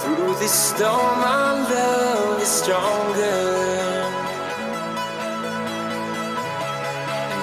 Through 0.00 0.34
this 0.40 0.52
storm, 0.52 1.18
our 1.36 1.54
love 1.70 2.42
is 2.42 2.48
stronger. 2.48 3.42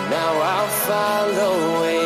Now 0.10 0.34
I'll 0.54 0.74
follow 0.88 1.84
it. 1.84 1.99